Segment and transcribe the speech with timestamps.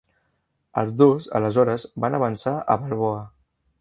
[0.81, 3.21] Els dos aleshores van avançar a Balboa.